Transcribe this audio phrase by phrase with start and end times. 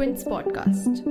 [0.00, 1.08] Quints podcast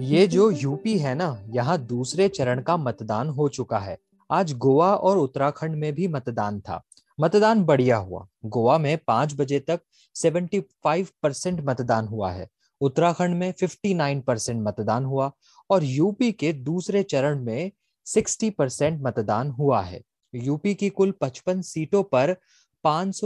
[0.00, 3.98] ये जो UP है ना, यहाँ दूसरे चरण का मतदान हो चुका है।
[4.30, 6.82] आज गोवा और उत्तराखंड में भी मतदान था।
[7.20, 9.80] मतदान बढ़िया हुआ। गोवा में पाँच बजे तक
[10.14, 12.48] 75 परसेंट मतदान हुआ है।
[12.80, 15.32] उत्तराखंड में 59 परसेंट मतदान हुआ
[15.70, 17.72] और यूपी के दूसरे चरण में
[18.06, 20.02] 60 परसेंट मतदान हुआ है।
[20.34, 22.36] यूपी की कुल 55 सीटों पर
[22.84, 23.24] पाँच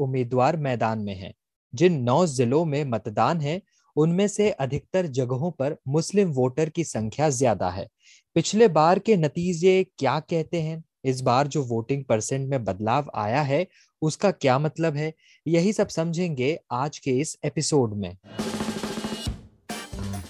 [0.00, 1.34] उम्मीदवार मैदान में हैं।
[1.74, 3.62] जिन नौ जिलों में मतदान है
[3.98, 7.88] उनमें से अधिकतर जगहों पर मुस्लिम वोटर की संख्या ज़्यादा है।
[8.34, 10.84] पिछले बार के नतीजे क्या कहते हैं?
[11.04, 13.66] इस बार जो वोटिंग परसेंट में बदलाव आया है,
[14.02, 15.12] उसका क्या मतलब है?
[15.46, 18.16] यही सब समझेंगे आज के इस एपिसोड में।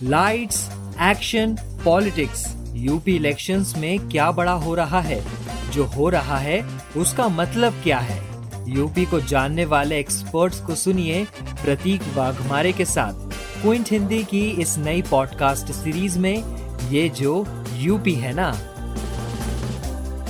[0.02, 0.68] Lights
[1.02, 5.22] action politics UP elections में क्या बड़ा हो रहा है?
[5.70, 6.62] जो हो रहा है,
[6.96, 8.20] उसका मतलब क्या है?
[8.68, 11.24] यूपी को जानने वाले एक्सपर्ट्स को सुनिए
[11.64, 13.27] प्रतीक वाघमारे के साथ।
[13.62, 16.44] क्विंट हिंदी की इस नई पॉडकास्ट सीरीज़ में
[16.88, 18.52] ये जो यूपी है ना।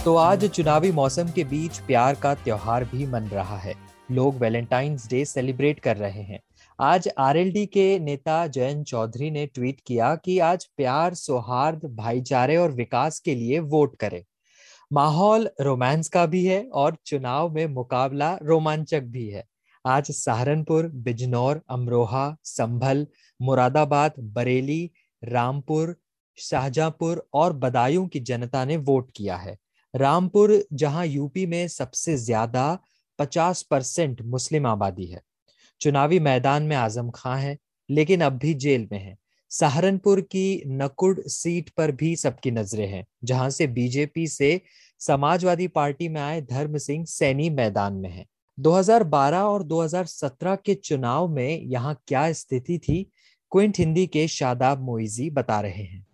[0.05, 3.75] तो आज चुनावी मौसम के बीच प्यार का त्योहार भी मन रहा है।
[4.11, 6.41] लोग वैलेंटाइंस डे सेलिब्रेट कर रहे हैं।
[6.81, 12.71] आज आरएलडी के नेता जयंत चौधरी ने ट्वीट किया कि आज प्यार, सौहार्द, भाईचारे और
[12.73, 14.25] विकास के लिए वोट करें।
[14.93, 19.45] माहौल रोमांस का भी है और चुनाव में मुकाबला रोमांचक भी है।
[19.89, 23.07] आज सहारनपुर, बिजनौर, अमरोहा, संभल,
[23.41, 24.91] मुरादाबाद, बरेली,
[25.25, 25.95] रामपुर,
[26.39, 29.57] शाहजहांपुर और बदायूं की जनता ने वोट किया है।
[29.95, 32.79] रामपुर, जहाँ यूपी में सबसे ज़्यादा
[33.19, 35.23] 50 परसेंट मुस्लिम आबादी है।
[35.81, 39.17] चुनावी मैदान में आज़म खां है, लेकिन अब भी जेल में है।
[39.51, 44.61] सहारनपुर की नकुड़ सीट पर भी सबकी नज़रें हैं, जहाँ से बीजेपी से
[45.01, 48.27] समाजवादी पार्टी में आए धर्म सिंह सैनी मैदान में है।
[48.61, 53.11] 2012 और 2017 के चुनाव में यहाँ क्या स्थिति थी,
[53.53, 56.07] क्विंट हिंदी के शादाब मोइजी बता रहे हैं।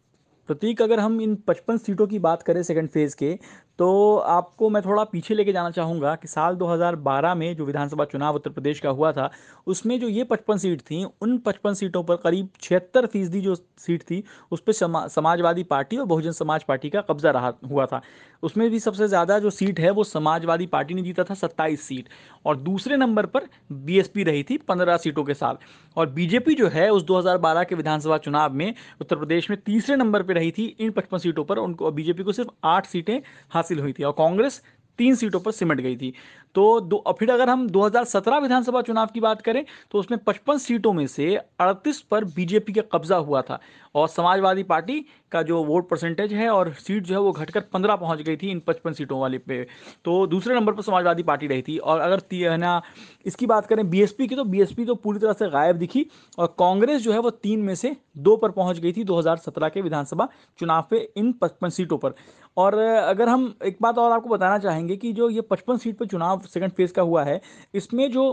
[0.47, 3.39] प्रतीक, अगर हम इन 55 सीटों की बात करें सेकंड फ़ेज़ के
[3.79, 8.35] तो आपको मैं थोड़ा पीछे लेके जाना चाहूँगा कि साल 2012 में जो विधानसभा चुनाव
[8.35, 9.31] उत्तर प्रदेश का हुआ था
[9.67, 14.03] उसमें जो ये 55 सीट थी उन 55 सीटों पर करीब छिहत्तर फ़ीसदी जो सीट
[14.03, 18.01] थी उस पर समा, समाजवादी पार्टी और बहुजन समाज पार्टी का कब्जा रहा हुआ था।
[18.43, 22.09] उसमें भी सबसे ज़्यादा जो सीट है वो समाजवादी पार्टी ने जीता था सत्ताईस सीट।
[22.47, 25.55] और दूसरे नंबर पर बीएसपी रही थी पंद्रह सीटों के साथ।
[25.97, 30.23] और बीजेपी जो है उस 2012 के विधानसभा चुनाव में उत्तर प्रदेश में तीसरे नंबर
[30.23, 33.21] पर रही थी इन पचपन सीटों पर उनको बीजेपी को सिर्फ़ आठ सीटें
[33.65, 34.63] हासिल हुई थी और कांग्रेस
[34.99, 36.13] तीन सीटों पर सिमट गई थी।
[36.55, 40.93] तो दो फिर अगर हम 2017 विधानसभा चुनाव की बात करें तो उसमें 55 सीटों
[40.93, 43.61] में से 38 पर बीजेपी का कब्जा हुआ था।
[43.95, 47.97] और समाजवादी पार्टी का जो वोट परसेंटेज है और सीट जो है वो घटकर 15
[47.97, 49.63] पहुँच गई थी इन 55 सीटों वाले पे।
[50.05, 52.81] तो दूसरे नंबर पर समाजवादी पार्टी रही थी। और अगर है ना,
[53.27, 56.07] इसकी बात करें बीएसपी की तो बीएसपी तो पूरी तरह से गायब दिखी
[56.39, 59.37] और कांग्रेस जो है वो तीन में से दो पर पहुँच गई थी दो हज़ार
[59.39, 60.29] सत्रह के विधानसभा
[60.59, 62.15] चुनाव पे इन पचपन सीटों पर।
[62.57, 66.07] और अगर हम एक बात और आपको बताना चाहेंगे कि जो ये पचपन सीट पर
[66.07, 67.41] चुनाव सेकंड फ़ेज़ का हुआ है।
[67.75, 68.29] इसमें जो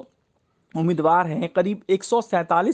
[0.76, 2.04] उम्मीदवार हैं, करीब एक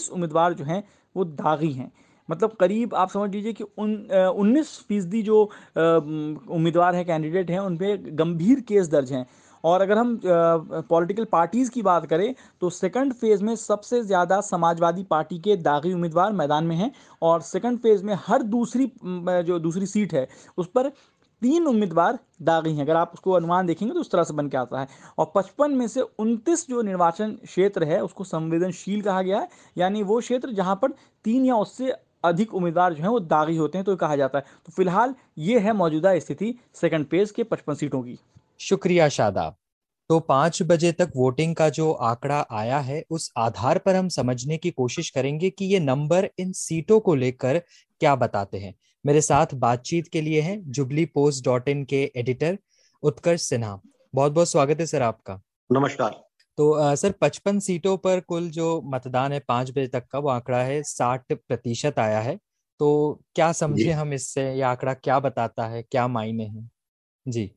[0.09, 0.83] उम्मीदवार जो हैं,
[1.15, 1.91] वो दागी हैं।
[2.29, 5.43] मतलब करीब आप समझ लीजिए कि उन उन्नीस फ़ीसदी जो
[5.77, 9.25] उम्मीदवार हैं, कैंडिडेट हैं उन पर गंभीर केस दर्ज हैं।
[9.63, 15.03] और अगर हम पॉलिटिकल पार्टीज़ की बात करें तो सेकंड फ़ेज़ में सबसे ज़्यादा समाजवादी
[15.03, 19.85] पार्टी के दागी उम्मीदवार मैदान में हैं। और सेकंड फ़ेज़ में हर दूसरी जो दूसरी
[19.85, 20.27] सीट है,
[20.57, 20.91] उस पर
[21.41, 24.57] तीन उम्मीदवार दागी हैं। अगर आप उसको अनुमान देखेंगे तो उस तरह से बन के
[24.57, 24.87] आता है।
[25.17, 30.03] और पचपन में से उनतीस जो निर्वाचन क्षेत्र है, उसको संवेदनशील कहा गया है। यानी
[30.03, 30.93] वो क्षेत्र जहाँ पर
[31.25, 31.93] तीन या उससे
[32.23, 35.59] अधिक उम्मीदवार जो हैं, वो दागी होते हैं तो कहा जाता है। तो फ़िलहाल ये
[35.59, 38.17] है मौजूदा स्थिति सेकंड पेज के पचपन सीटों की।
[38.59, 39.55] शुक्रिया शादाब।
[40.09, 44.57] तो पाँच बजे तक वोटिंग का जो आंकड़ा आया है, उस आधार पर हम समझने
[44.57, 47.61] की कोशिश करेंगे कि ये नंबर इन सीटों को लेकर
[48.01, 48.73] क्या बताते हैं।
[49.05, 52.57] मेरे साथ बातचीत के लिए हैं जुबली पोस्ट डॉट इन के एडिटर
[53.03, 53.79] उत्कर्ष सिन्हा।
[54.15, 56.23] बहुत बहुत स्वागत है सर आपका। नमस्कार।
[56.57, 60.29] तो आ, सर पचपन सीटों पर कुल जो मतदान है पाँच बजे तक का वो
[60.29, 62.35] आंकड़ा है साठ प्रतिशत आया है।
[62.79, 62.89] तो
[63.35, 64.41] क्या समझे हम इससे?
[64.53, 65.81] ये आंकड़ा क्या बताता है?
[65.83, 66.69] क्या मायने हैं?
[67.25, 67.51] जी।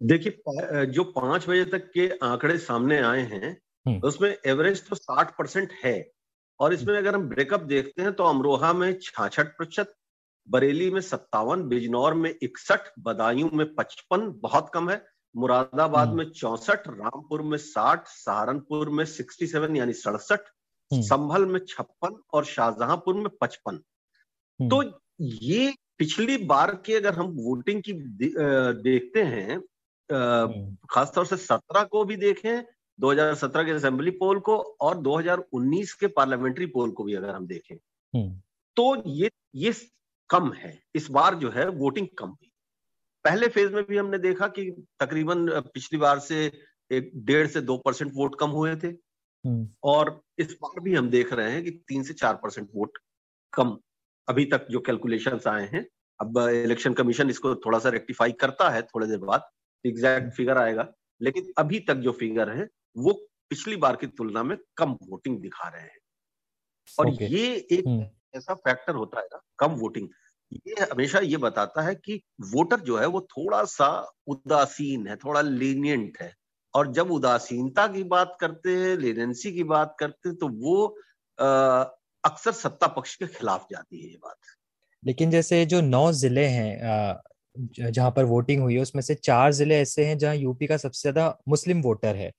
[0.00, 3.56] देखिए जो पाँच बजे तक के आंकड़े सामने आए हैं
[3.86, 5.96] हम्म। उसमें एवरेज तो साठ परसेंट है।
[6.60, 9.94] और इसमें अगर हम ब्रेकअप देखते हैं तो अमरोहा में छाछठ प्रतिशत
[10.48, 15.04] बरेली में सत्तावन बिजनौर में इकसठ बदायूं में पचपन बहुत कम है
[15.34, 20.40] मुरादाबाद हम्म। में चौसठ रामपुर में साठ सहारनपुर में सिक्सटी सेवन यानी सड़सठ
[20.90, 23.76] हम्म। संभल में छप्पन और शाहजहांपुर में पचपन
[24.60, 24.82] तो
[25.20, 27.92] ये पिछली बार के अगर हम वोटिंग की
[28.82, 29.56] देखते हैं
[30.10, 32.62] हम्म। खासतौर से सत्रह को भी देखें
[32.98, 37.76] 2017 के असेंबली पोल को और 2019 के पार्लियामेंट्री पोल को भी अगर हम देखें
[37.76, 38.40] हम्म।
[38.76, 39.72] तो ये ये
[40.32, 42.50] कम है इस बार जो है वोटिंग कम हुई
[43.24, 44.70] पहले फ़ेज़ में भी हमने देखा कि
[45.00, 46.44] तकरीबन पिछली बार से
[46.90, 48.88] एक डेढ़ से दो परसेंट वोट कम हुए थे
[49.44, 52.98] हम्म। और इस बार भी हम देख रहे हैं कि तीन से चार परसेंट वोट
[53.52, 53.76] कम
[54.28, 55.86] अभी तक जो कैलकुलेशन आए हैं
[56.20, 59.48] अब इलेक्शन कमीशन इसको थोड़ा सा रेक्टिफाई करता है थोड़े देर बाद
[59.84, 63.12] एग्जैक्ट फिगर आएगा लेकिन अभी तक जो फिगर है वो
[63.50, 66.00] पिछली बार की तुलना में कम वोटिंग दिखा रहे हैं
[66.98, 67.28] और okay.
[67.28, 68.04] ये एक hmm.
[68.34, 70.08] ऐसा फैक्टर होता है ना कम वोटिंग
[70.68, 73.88] ये हमेशा ये बताता है कि वोटर जो है वो थोड़ा सा
[74.28, 76.32] उदासीन है, थोड़ा लीनियंट है।
[76.74, 80.84] और जब उदासीनता की बात करते हैं लेनेंसी की बात करते हैं तो वो
[82.24, 84.36] अक्सर सत्ता पक्ष के खिलाफ जाती है ये बात।
[85.02, 87.20] लेकिन जैसे जो नौ ज़िले हैं
[87.82, 91.00] जहाँ पर वोटिंग हुई है, उसमें से चार ज़िले ऐसे हैं जहाँ यूपी का सबसे
[91.02, 92.32] ज़्यादा मुस्लिम वोटर है।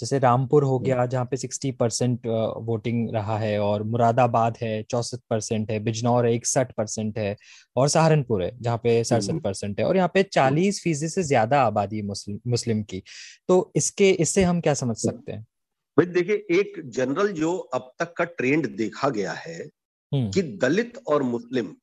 [0.00, 2.26] जैसे रामपुर हो गया जहाँ पे सिक्सटी परसेंट
[2.66, 7.36] वोटिंग रहा है और मुरादाबाद है चौसठ परसेंट है बिजनौर है इकसठ परसेंट है
[7.76, 11.62] और सहारनपुर है जहाँ पे सड़सठ परसेंट है और यहाँ पे चालीस फ़ीसदी से ज़्यादा
[11.62, 13.02] आबादी है मुस्लिम मुस्लिम की।
[13.48, 15.42] तो इसके इससे हम क्या समझ सकते हैं?
[15.96, 19.58] भाई देखिए एक जनरल जो अब तक का ट्रेंड देखा गया है
[20.12, 21.74] हम्म। कि दलित और मुस्लिम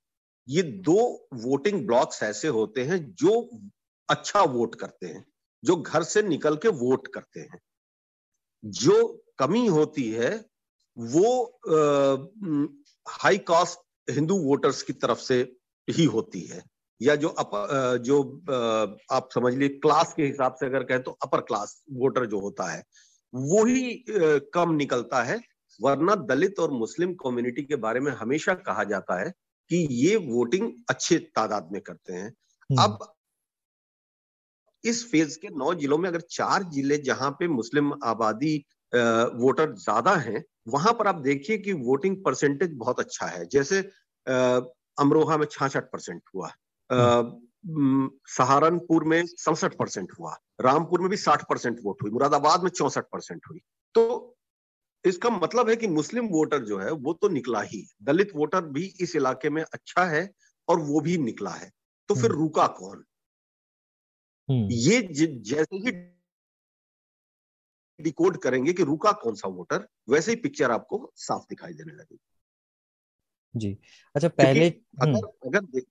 [0.48, 1.00] ये दो
[1.46, 3.40] वोटिंग ब्लॉक्स ऐसे होते हैं जो
[4.10, 5.24] अच्छा वोट करते हैं
[5.63, 7.60] जो घर से निकल के वोट करते हैं।
[8.65, 10.45] जो कमी होती है
[10.98, 11.59] वो
[13.07, 15.42] हाई कास्ट हिंदू वोटर्स की तरफ़ से
[15.88, 16.63] ही होती है।
[17.01, 17.51] या जो अप,
[18.01, 18.21] जो
[19.12, 22.71] आप समझ लीजिए क्लास के हिसाब से अगर कहें तो अपर क्लास वोटर जो होता
[22.71, 22.83] है
[23.33, 24.06] वो ही
[24.54, 25.39] कम निकलता है।
[25.81, 29.33] वरना दलित और मुस्लिम कम्युनिटी के बारे में हमेशा कहा जाता है
[29.69, 33.13] कि ये वोटिंग अच्छे तादाद में करते हैं। हम्म। अब
[34.83, 38.56] इस फ़ेज़ के नौ जिलों में अगर चार ज़िले जहाँ पे मुस्लिम आबादी
[38.94, 43.79] वोटर ज़्यादा हैं वहाँ पर आप देखिए कि वोटिंग परसेंटेज बहुत अच्छा है जैसे
[44.97, 46.51] अमरोहा में छाछठ परसेंट हुआ
[46.89, 52.69] हम्म। सहारनपुर में सड़सठ परसेंट हुआ रामपुर में भी साठ परसेंट वोट हुई मुरादाबाद में
[52.69, 53.59] चौसठ परसेंट हुई
[53.95, 54.03] तो
[55.06, 58.85] इसका मतलब है कि मुस्लिम वोटर जो है वो तो निकला ही दलित वोटर भी
[59.01, 60.29] इस इलाके में अच्छा है
[60.68, 61.71] और वो भी निकला है
[62.09, 63.03] तो फिर हम्म। रुका कौन।
[64.50, 65.02] ये
[65.36, 65.92] जैसे ही
[68.00, 72.20] डिकोड करेंगे कि रुका कौन सा वोटर वैसे ही पिक्चर आपको साफ़ दिखाई देने लगेगी।
[73.56, 73.78] जी।
[74.16, 74.70] अच्छा पहले
[75.02, 75.82] अगर। अगर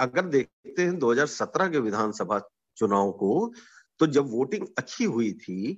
[0.00, 2.40] अगर देखते हैं 2017 के विधानसभा
[2.76, 3.52] चुनाव को
[3.98, 5.70] तो जब वोटिंग अच्छी हुई थी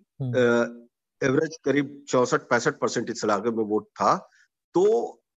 [1.23, 4.31] एवरेज करीब चौसठ पैंसठ परसेंट इस इलाके में वोट था
[4.75, 4.85] तो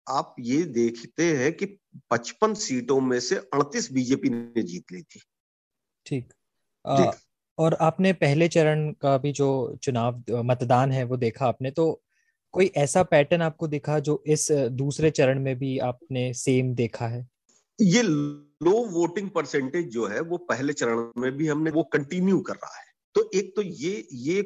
[0.09, 1.67] आप ये देखते हैं कि
[2.11, 5.21] 55 सीटों में से 38 बीजेपी ने जीत ली थी।
[6.06, 6.32] ठीक।
[7.58, 12.03] और आपने पहले चरण का भी जो चुनाव मतदान है वो देखा आपने तो
[12.53, 17.29] कोई ऐसा पैटर्न आपको दिखा जो इस दूसरे चरण में भी आपने सेम देखा है?
[17.81, 22.55] ये लो वोटिंग परसेंटेज जो है वो पहले चरण में भी हमने वो कंटिन्यू कर
[22.55, 24.38] रहा है। तो एक तो ये ये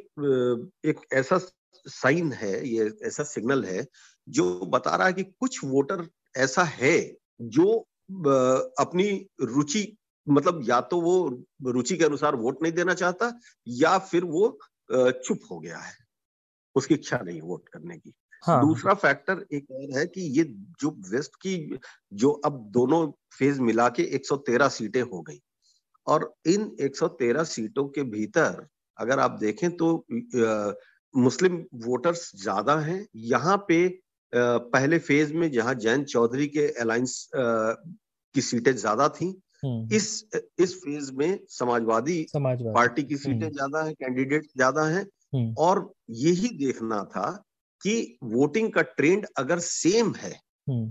[0.90, 1.38] एक ऐसा
[1.86, 3.86] साइन है ये ऐसा सिग्नल है
[4.28, 7.78] जो बता रहा है कि कुछ वोटर ऐसा है जो
[8.80, 9.96] अपनी रुचि
[10.30, 11.14] मतलब या तो वो
[11.72, 13.32] रुचि के अनुसार वोट नहीं देना चाहता
[13.66, 14.58] या फिर वो
[14.92, 15.94] चुप हो गया है
[16.76, 18.60] उसकी इच्छा नहीं वोट करने की हाँ.
[18.66, 20.44] दूसरा फैक्टर एक और है कि ये
[20.80, 21.78] जो वेस्ट की
[22.12, 23.06] जो अब दोनों
[23.38, 25.40] फ़ेज़ मिला के 113 सीटें हो गई
[26.06, 28.66] और इन 113 सीटों के भीतर
[28.98, 29.96] अगर आप देखें तो
[30.36, 30.72] आ,
[31.14, 33.92] मुस्लिम वोटर्स ज़्यादा हैं यहाँ पे आ,
[34.32, 39.30] पहले फ़ेज़ में जहाँ जैन चौधरी के अलायंस की सीटें ज़्यादा थी।
[39.64, 40.24] इस
[40.60, 45.02] इस फ़ेज़ में समाजवादी पार्टी की सीटें हम्म। ज़्यादा है कैंडिडेट ज़्यादा है
[45.34, 47.30] हम्म। और यही देखना था
[47.80, 50.32] कि वोटिंग का ट्रेंड अगर सेम है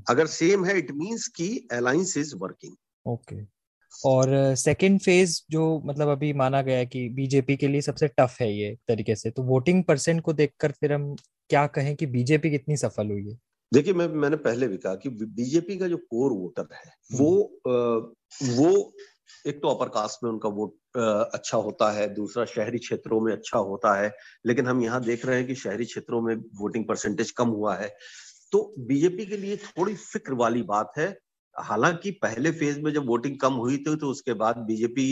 [0.09, 3.35] अगर सेम है इट मींस कि अलायंस इज़ वर्किंग ओके।
[3.93, 8.35] और सेकंड फ़ेज़ जो मतलब अभी माना गया है कि बीजेपी के लिए सबसे टफ
[8.41, 11.15] है ये तरीके से तो वोटिंग परसेंट को देखकर फिर हम
[11.49, 13.37] क्या कहें कि बीजेपी कितनी सफल हुई है?
[13.71, 17.31] देखिए मैं मैंने पहले भी कहा कि बीजेपी का जो कोर वोटर है वो
[17.67, 17.71] आ,
[18.53, 18.93] वो
[19.47, 20.97] एक तो अपर कास्ट में उनका वोट
[21.33, 24.11] अच्छा होता है दूसरा शहरी क्षेत्रों में अच्छा होता है
[24.45, 27.89] लेकिन हम यहाँ देख रहे हैं कि शहरी क्षेत्रों में वोटिंग परसेंटेज कम हुआ है।
[28.51, 31.07] तो बीजेपी के लिए थोड़ी फ़िक्र वाली बात है
[31.55, 35.05] हालाँकि पहले फ़ेज़ में जब वोटिंग कम हुई थी तो उसके बाद बीजेपी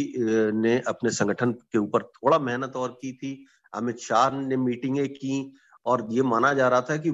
[0.61, 3.33] ने अपने संगठन के ऊपर थोड़ा मेहनत और की थी।
[3.73, 5.39] अमित शाह ने मीटिंगें की
[5.87, 7.09] और ये माना जा रहा था कि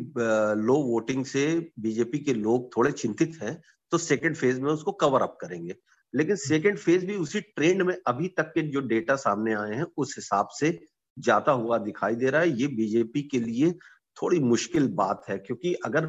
[0.66, 1.46] लो वोटिंग से
[1.80, 3.62] बीजेपी के लोग थोड़े चिंतित हैं
[3.92, 5.76] तो सेकेंड फ़ेज़ में उसको कवर अप करेंगे।
[6.14, 9.86] लेकिन सेकेंड फ़ेज़ भी उसी ट्रेंड में अभी तक के जो डेटा सामने आए हैं
[9.98, 10.78] उस हिसाब से
[11.18, 13.72] जाता हुआ दिखाई दे रहा है। ये बीजेपी के लिए
[14.18, 16.06] थोड़ी मुश्किल बात है क्योंकि अगर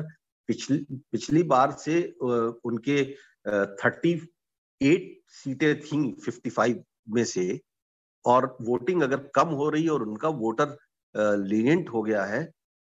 [0.48, 3.04] पिछली पिछली बार से उनके
[3.82, 4.12] थर्टी
[4.80, 7.60] एट सीटें थी फिफ्टी फाइव में से
[8.24, 10.76] और वोटिंग अगर कम हो रही है और उनका वोटर
[11.14, 12.44] लीनियंट हो गया है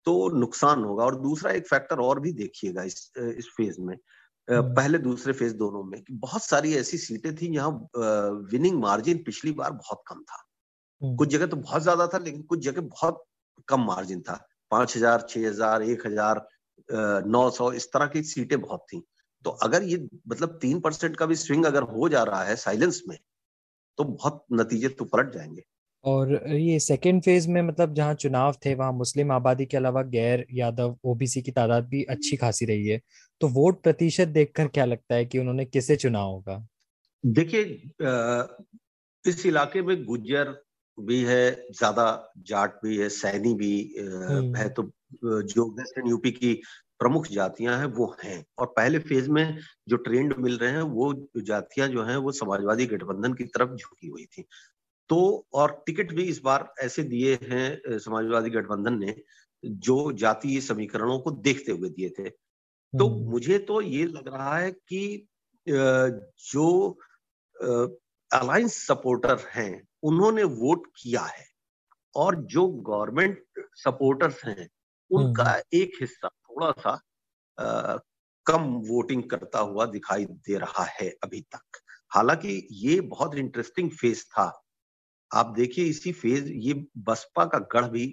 [0.06, 3.96] तो नुकसान होगा। और दूसरा एक फैक्टर और भी देखिएगा इस इस फ़ेज़ में।
[4.48, 7.70] हम्म। पहले दूसरे फ़ेज़ दोनों में कि बहुत सारी ऐसी सीटें थी जहाँ
[8.52, 10.42] विनिंग मार्जिन पिछली बार बहुत कम था।
[11.00, 13.24] हम्म। कुछ जगह तो बहुत ज़्यादा था लेकिन कुछ जगह बहुत
[13.68, 14.34] कम मार्जिन था।
[14.70, 16.46] पाँच हज़ार छह हज़ार एक हज़ार
[17.28, 19.02] नौ सौ इस तरह की सीटें बहुत थी।
[19.44, 19.96] तो अगर ये
[20.28, 23.18] मतलब तीन परसेंट का भी स्विंग अगर हो जा रहा है साइलेंस में
[23.98, 25.62] तो बहुत नतीजे तो पलट जाएँगे।
[26.06, 30.46] और ये सेकेंड फ़ेज़ में मतलब जहाँ चुनाव थे वहाँ मुस्लिम आबादी के अलावा गैर
[30.54, 33.00] यादव ओबीसी की तादाद भी अच्छी खासी रही है।
[33.40, 36.66] तो वोट प्रतिशत देखकर क्या लगता है कि उन्होंने किसे चुना होगा?
[37.24, 37.62] देखिए
[39.24, 40.50] इस इलाके में गुज्जर
[40.98, 42.04] भी है ज़्यादा
[42.48, 43.72] जाट भी है सैनी भी
[44.28, 44.82] हम्म। है तो
[45.44, 46.52] जो वेस्टर्न यूपी की
[47.00, 49.58] प्रमुख जातियाँ हैं वो हैं। और पहले फ़ेज़ में
[49.88, 54.06] जो ट्रेंड मिल रहे हैं वो जातियाँ जो हैं वो समाजवादी गठबंधन की तरफ़ झुकी
[54.08, 54.44] हुई थी।
[55.10, 59.14] तो और टिकट भी इस बार ऐसे दिए हैं समाजवादी गठबंधन ने
[59.64, 64.56] जो जातीय समीकरणों को देखते हुए दिए थे तो हम्म। मुझे तो ये लग रहा
[64.58, 65.28] है कि
[66.46, 66.66] जो
[68.30, 69.70] अलायंस सपोर्टर हैं
[70.02, 71.46] उन्होंने वोट किया है
[72.14, 73.44] और जो गवर्नमेंट
[73.76, 74.68] सपोर्टर्स हैं
[75.10, 77.00] उनका हम्म। एक हिस्सा थोड़ा सा
[77.58, 77.96] आ,
[78.46, 84.24] कम वोटिंग करता हुआ दिखाई दे रहा है अभी तक हालाँकि ये बहुत इंटरेस्टिंग फ़ेज़
[84.24, 84.46] था
[85.30, 86.74] आप देखिए इसी फ़ेज़ ये
[87.06, 88.06] बसपा का गढ़ भी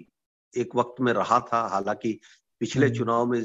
[0.54, 2.18] एक वक्त में रहा था हालाँकि
[2.60, 3.40] पिछले हम्म। चुनाव में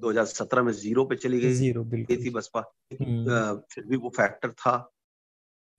[0.00, 1.84] 2017 में ज़ीरो पे चली गई ज़ीरो
[2.16, 2.60] थी बसपा
[2.92, 4.74] हम्म। फिर भी वो फैक्टर था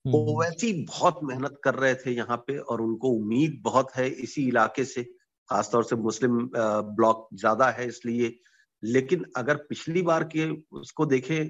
[0.04, 4.46] हम्म। ओवैसी बहुत मेहनत कर रहे थे यहाँ पे और उनको उम्मीद बहुत है इसी
[4.48, 5.02] इलाके से
[5.48, 8.34] खासतौर से मुस्लिम ब्लॉक ज़्यादा है इसलिए
[8.82, 11.40] लेकिन अगर पिछली बार के उसको देखे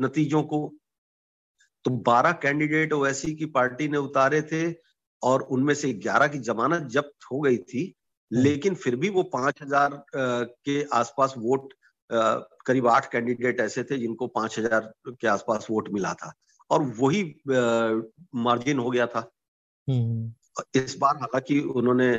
[0.00, 0.60] नतीजों को
[1.84, 4.64] तो 12 कैंडिडेट ओवैसी की पार्टी ने उतारे थे
[5.24, 7.82] और उनमें से ग्यारह की जमानत जब्त हो गई थी
[8.30, 11.72] हम्म। लेकिन फिर भी वो पाँच हज़ार के आसपास वोट
[12.66, 16.32] करीब आठ कैंडिडेट ऐसे थे जिनको पाँच हज़ार के आसपास वोट मिला था
[16.70, 17.22] और वही
[18.34, 19.30] मार्जिन हो गया था
[19.88, 22.12] हम्म। इस बार हालाँकि उन्होंने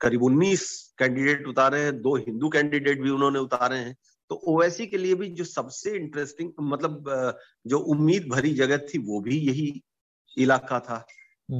[0.00, 3.96] करीब उन्नीस कैंडिडेट उतारे हैं दो हिंदू कैंडिडेट भी उन्होंने उतारे हैं
[4.30, 7.10] तो ओवैसी के लिए भी जो सबसे इंटरेस्टिंग मतलब
[7.66, 9.68] जो उम्मीद भरी जगह थी वो भी यही
[10.36, 11.04] इलाका था।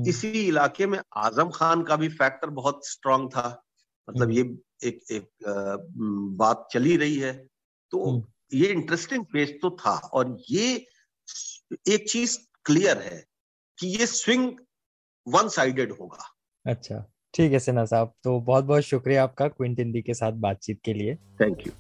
[0.09, 3.63] इसी इलाके में आज़म खान का भी फैक्टर बहुत स्ट्रांग था।
[4.11, 4.43] मतलब हम्म। ये
[4.85, 5.29] एक एक
[6.39, 7.33] बात चली रही है।
[7.91, 10.87] तो हम्म। ये इंटरेस्टिंग फ़ेज़ तो था और ये
[11.89, 13.25] एक चीज़ क्लियर है
[13.79, 14.53] कि ये स्विंग
[15.29, 16.25] वन साइडेड होगा।
[16.67, 20.81] अच्छा ठीक है सिन्हा साहब। तो बहुत बहुत शुक्रिया आपका क्विंट हिंदी के साथ बातचीत
[20.85, 21.73] के लिए। थैंक यू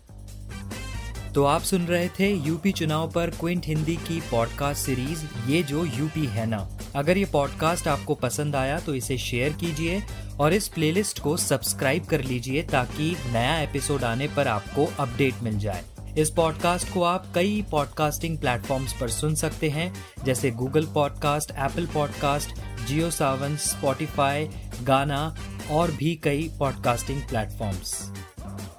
[1.37, 5.85] तो आप सुन रहे थे यूपी चुनाव पर क्विंट हिंदी की पॉडकास्ट सीरीज़ ये जो
[5.85, 6.59] यूपी है ना।
[6.97, 10.02] अगर ये पॉडकास्ट आपको पसंद आया तो इसे शेयर कीजिए
[10.40, 15.59] और इस प्लेलिस्ट को सब्सक्राइब कर लीजिए ताकि नया एपिसोड आने पर आपको अपडेट मिल
[15.59, 15.85] जाए।
[16.19, 19.93] इस पॉडकास्ट को आप कई पॉडकास्टिंग प्लेटफॉर्म्स पर सुन सकते हैं,
[20.25, 24.49] जैसे Google podcast Apple podcast Jio Saavn Spotify
[24.83, 25.37] Gaana
[25.71, 28.12] और भी कई पॉडकास्टिंग प्लेटफॉर्म्स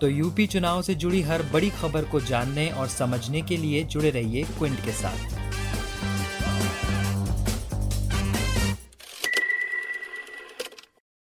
[0.01, 4.09] तो यूपी चुनाव से जुड़ी हर बड़ी खबर को जानने और समझने के लिए जुड़े
[4.09, 5.36] रहिए क्विंट के साथ।